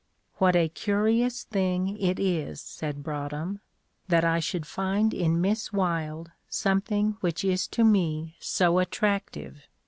"What 0.37 0.55
a 0.55 0.67
curious 0.67 1.43
thing 1.43 1.95
it 1.99 2.19
is," 2.19 2.59
said 2.59 3.03
Broadhem, 3.03 3.59
"that 4.07 4.25
I 4.25 4.39
should 4.39 4.65
find 4.65 5.13
in 5.13 5.39
Miss 5.39 5.71
Wylde 5.71 6.31
something 6.49 7.17
which 7.19 7.43
is 7.45 7.67
to 7.67 7.83
me 7.83 8.35
so 8.39 8.79
attractive! 8.79 9.67